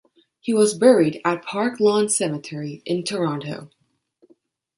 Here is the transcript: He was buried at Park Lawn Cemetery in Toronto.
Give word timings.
He 0.39 0.51
was 0.51 0.73
buried 0.73 1.21
at 1.23 1.43
Park 1.43 1.79
Lawn 1.79 2.09
Cemetery 2.09 2.81
in 2.87 3.03
Toronto. 3.03 3.69